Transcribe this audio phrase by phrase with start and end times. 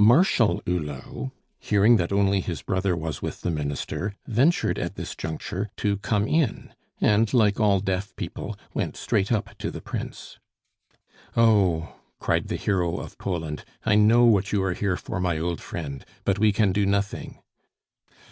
[0.00, 1.30] Marshal Hulot,
[1.60, 6.26] hearing that only his brother was with the Minister, ventured at this juncture to come
[6.26, 10.40] in, and, like all deaf people, went straight up to the Prince.
[11.36, 15.60] "Oh," cried the hero of Poland, "I know what you are here for, my old
[15.60, 16.04] friend!
[16.24, 17.38] But we can do nothing."